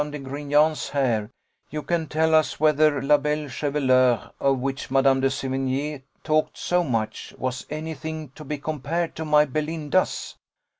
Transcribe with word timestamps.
de 0.09 0.17
Grignan's 0.17 0.89
hair, 0.89 1.29
you 1.69 1.83
can 1.83 2.07
tell 2.07 2.33
us 2.33 2.59
whether 2.59 3.03
la 3.03 3.17
belle 3.19 3.47
chevelure, 3.47 4.31
of 4.39 4.57
which 4.57 4.89
Mad. 4.89 5.03
de 5.03 5.27
Sevigné 5.29 6.01
talked 6.23 6.57
so 6.57 6.83
much, 6.83 7.35
was 7.37 7.67
any 7.69 7.93
thing 7.93 8.29
to 8.33 8.43
be 8.43 8.57
compared 8.57 9.15
to 9.15 9.23
my 9.23 9.45
Belinda's." 9.45 10.33